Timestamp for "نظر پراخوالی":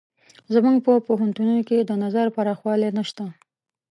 2.03-2.89